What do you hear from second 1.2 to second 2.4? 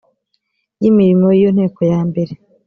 y iyo nteko yambere